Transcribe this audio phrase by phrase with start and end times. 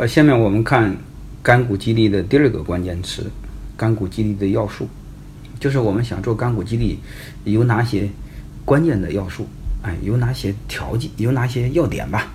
[0.00, 0.96] 呃，下面我们看
[1.42, 3.30] 干股激励的第二个关键词，
[3.76, 4.88] 干股激励的要素，
[5.60, 6.98] 就是我们想做干股激励
[7.44, 8.08] 有哪些
[8.64, 9.46] 关键的要素，
[9.82, 12.32] 哎，有哪些条件，有哪些要点吧。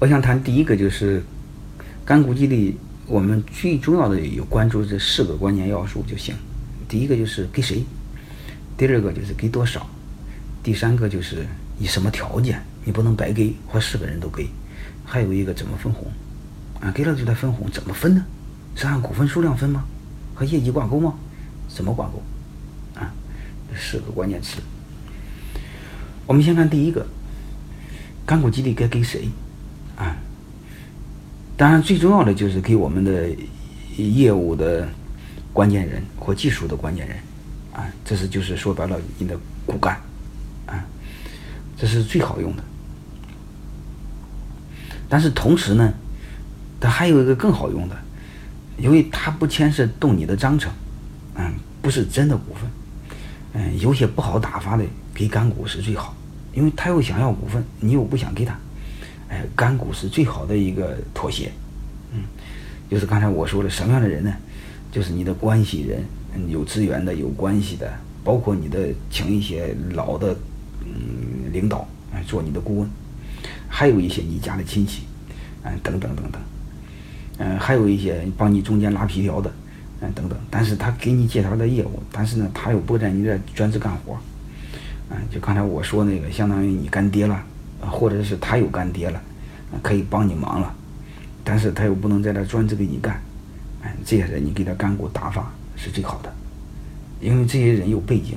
[0.00, 1.22] 我想谈第一个就是
[2.04, 2.76] 干股激励，
[3.06, 6.34] 我们最重要的有关注这四个关键要素就行。
[6.86, 7.82] 第一个就是给谁，
[8.76, 9.88] 第二个就是给多少，
[10.62, 11.46] 第三个就是
[11.78, 14.46] 以什么条件，你不能白给或四个人都给。
[15.04, 16.06] 还有一个怎么分红，
[16.80, 18.24] 啊，给了就得分红，怎么分呢？
[18.74, 19.84] 是按股份数量分吗？
[20.34, 21.14] 和业绩挂钩吗？
[21.68, 22.22] 怎么挂钩？
[22.94, 23.12] 啊，
[23.70, 24.58] 这四个关键词。
[26.26, 27.06] 我们先看第一个，
[28.24, 29.28] 干股激励该给谁？
[29.96, 30.16] 啊，
[31.56, 33.28] 当然最重要的就是给我们的
[33.96, 34.88] 业务的
[35.52, 37.16] 关键人或技术的关键人，
[37.74, 40.00] 啊，这是就是说白了你的骨干，
[40.66, 40.82] 啊，
[41.76, 42.64] 这是最好用的。
[45.12, 45.92] 但是同时呢，
[46.80, 47.94] 它还有一个更好用的，
[48.78, 50.72] 因为它不牵涉动你的章程，
[51.34, 52.70] 嗯，不是真的股份，
[53.52, 56.16] 嗯，有些不好打发的给干股是最好，
[56.54, 58.58] 因为他又想要股份，你又不想给他，
[59.28, 61.52] 哎，干股是最好的一个妥协，
[62.14, 62.22] 嗯，
[62.90, 64.32] 就是刚才我说的什么样的人呢？
[64.90, 66.02] 就是你的关系人，
[66.48, 67.92] 有资源的、有关系的，
[68.24, 70.34] 包括你的请一些老的
[70.86, 72.88] 嗯领导来做你的顾问。
[73.74, 75.04] 还有一些你家的亲戚，
[75.64, 76.42] 嗯，等等等等，
[77.38, 79.50] 嗯，还有一些帮你中间拉皮条的，
[80.02, 80.38] 嗯，等等。
[80.50, 84.18] 但是他给你介绍的业务，但是呢，他又不在你这专职干活，
[85.08, 87.42] 嗯，就刚才我说那个，相当于你干爹了，
[87.80, 89.18] 或者是他有干爹了，
[89.82, 90.72] 可以帮你忙了，
[91.42, 93.20] 但是他又不能在这专职给你干，
[93.82, 96.30] 哎，这些人你给他干股打发是最好的，
[97.22, 98.36] 因为这些人有背景，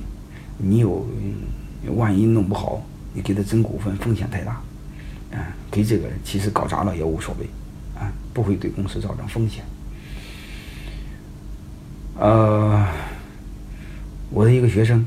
[0.56, 1.06] 你有
[1.94, 4.58] 万一弄不好，你给他增股份风险太大。
[5.32, 7.46] 啊，给这个人其实搞砸了也无所谓，
[7.98, 9.64] 啊，不会对公司造成风险。
[12.18, 12.86] 呃，
[14.30, 15.04] 我的一个学生，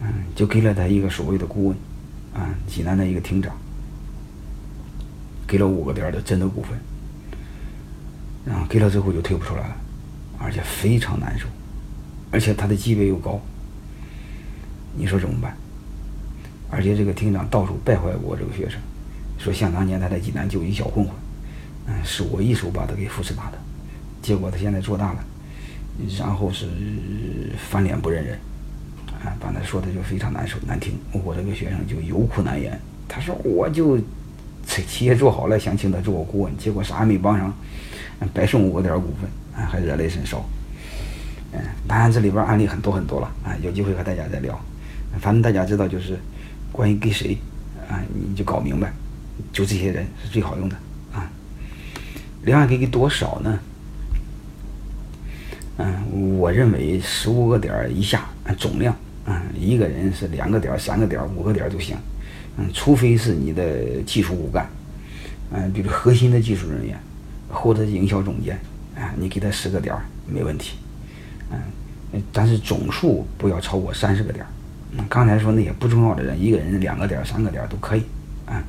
[0.00, 1.76] 嗯，就给了他一个所谓的顾问，
[2.32, 3.54] 啊，济南的一个厅长，
[5.46, 6.78] 给了五个点的真的股份，
[8.44, 9.76] 然后给了之后就退不出来了，
[10.38, 11.46] 而且非常难受，
[12.30, 13.40] 而且他的级别又高，
[14.96, 15.54] 你说怎么办？
[16.70, 18.80] 而且这个厅长到处败坏我这个学生。
[19.42, 21.12] 说想当年他在济南就一小混混，
[21.88, 23.58] 嗯，是我一手把他给扶持大的，
[24.22, 25.24] 结果他现在做大了，
[26.16, 26.68] 然后是
[27.68, 28.38] 翻脸不认人，
[29.24, 30.92] 啊，把他说的就非常难受难听。
[31.10, 33.98] 我这个学生就有苦难言，他说我就
[34.64, 37.52] 企企业做好了，想请他做我顾问，结果啥也没帮上，
[38.32, 40.44] 白送我点股份，啊，还热泪深烧。
[41.52, 44.56] 嗯，当然这里边案例很多很多了，啊，有机会和大家再聊。
[45.20, 46.16] 反正大家知道就是
[46.70, 47.36] 关于给谁，
[47.88, 48.92] 啊，你就搞明白。
[49.52, 50.76] 就这些人是最好用的
[51.12, 51.30] 啊。
[52.44, 53.58] 另外，给给多少呢？
[55.78, 58.28] 嗯，我认为十五个点以下，
[58.58, 58.94] 总量，
[59.26, 61.96] 嗯，一个人是两个点、三个点、五个点都行。
[62.58, 64.68] 嗯，除非是你的技术骨干，
[65.50, 66.98] 嗯，比如核心的技术人员
[67.48, 68.60] 或者营销总监，
[68.94, 70.76] 啊，你给他十个点没问题。
[71.50, 74.44] 嗯，但是总数不要超过三十个点。
[74.92, 78.02] 嗯，刚才说那些不重要的人，一个人两个点、三个点都可以。
[78.46, 78.62] 啊。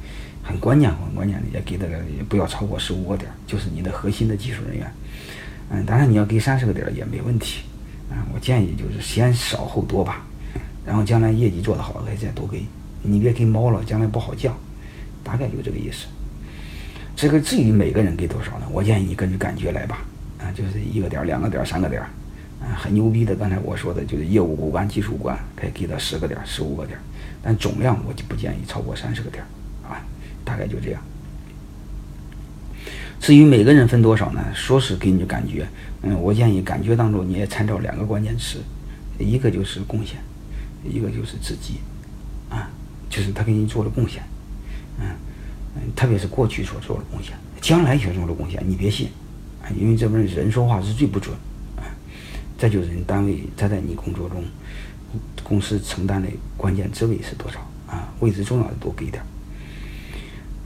[0.44, 1.88] 很关键，很关键的，也给的，
[2.18, 4.92] 也不要超过十五个点，就是你的核心的技术人员。
[5.70, 7.62] 嗯，当然你要给三十个点也没问题。
[8.12, 10.22] 嗯，我建议就是先少后多吧，
[10.86, 12.64] 然后将来业绩做得好了再多给。
[13.02, 14.54] 你别给猫了，将来不好降。
[15.24, 16.06] 大概就这个意思。
[17.16, 18.68] 这个至于每个人给多少呢？
[18.72, 20.02] 我建议你根据感觉来吧。
[20.40, 22.02] 啊，就是一个点、两个点、三个点。
[22.62, 27.00] 啊，很牛逼的，刚才我说的就是业务骨干、技术骨干可以给到十个点、十五个点，
[27.42, 29.44] 但总量我就不建议超过三十个点。
[30.44, 31.02] 大概就这样。
[33.20, 34.44] 至于每个人分多少呢？
[34.54, 35.66] 说是给你的感觉，
[36.02, 38.62] 嗯，我建议感觉当中你也参照两个关键词，
[39.18, 40.18] 一个就是贡献，
[40.84, 41.76] 一个就是自己，
[42.50, 42.70] 啊，
[43.10, 44.22] 就是他给你做了贡献，
[45.00, 45.06] 嗯
[45.76, 49.08] 嗯，特别是过去所做的贡献，将来所做的贡献你别信，
[49.64, 51.34] 啊，因为这边人说话是最不准，
[51.78, 51.88] 啊，
[52.58, 54.44] 再就是你单位他在你工作中，
[55.44, 58.14] 公司承担的关键职位是多少啊？
[58.20, 59.24] 位置重要的多给点。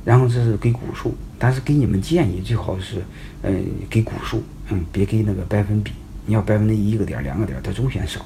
[0.07, 3.04] 然后这是给股数，但是给你们建议最好是，
[3.42, 5.92] 嗯，给股数，嗯，别给那个百分比。
[6.25, 8.25] 你要百分之一个点、两个点，他总嫌少。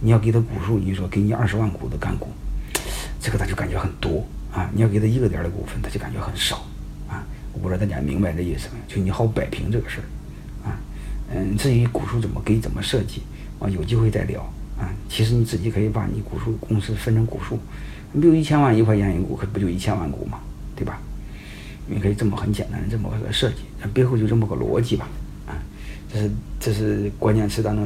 [0.00, 2.28] 你要给他股数，你说给你二十万股的干股，
[3.20, 4.70] 这个他就感觉很多啊。
[4.72, 6.64] 你要给他一个点的股份，他就感觉很少
[7.06, 7.22] 啊。
[7.52, 8.80] 我不知道大家明白这意思没？
[8.94, 10.80] 就你好摆平这个事儿啊。
[11.34, 13.20] 嗯，至于股数怎么给、怎么设计
[13.58, 14.40] 啊，有机会再聊
[14.78, 14.88] 啊。
[15.10, 17.58] 其实你自己可以把你股数公司分成股数，
[18.12, 20.38] 你比如一千万一块钱一股，可不就一千万股嘛，
[20.74, 20.98] 对吧？
[21.88, 23.56] 你可以这么很简单的这么个设计，
[23.92, 25.08] 背后就这么个逻辑吧，
[25.46, 25.56] 啊，
[26.12, 26.30] 这是
[26.60, 27.76] 这是关键词当中。